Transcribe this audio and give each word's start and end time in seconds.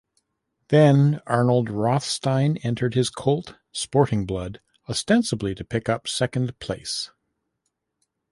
Then 0.69 1.21
Arnold 1.27 1.69
Rothstein 1.69 2.57
entered 2.63 2.95
his 2.95 3.11
colt, 3.11 3.57
Sporting 3.71 4.25
Blood, 4.25 4.59
ostensibly 4.89 5.53
to 5.53 5.63
pick 5.63 5.89
up 5.89 6.07
second 6.07 6.57
place. 6.57 7.11